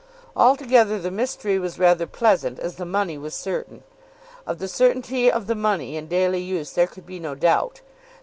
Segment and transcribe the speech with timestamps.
[0.35, 3.83] Altogether the mystery was rather pleasant as the money was certain.
[4.47, 7.81] Of the certainty of the money in daily use there could be no doubt.